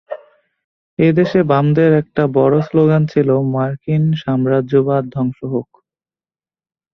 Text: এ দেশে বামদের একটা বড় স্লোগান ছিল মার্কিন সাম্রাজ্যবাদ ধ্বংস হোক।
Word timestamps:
এ 0.99 1.17
দেশে 1.17 1.39
বামদের 1.43 1.91
একটা 2.01 2.23
বড় 2.37 2.55
স্লোগান 2.67 3.01
ছিল 3.13 3.29
মার্কিন 3.53 4.03
সাম্রাজ্যবাদ 4.21 5.03
ধ্বংস 5.13 5.39
হোক। 5.53 5.69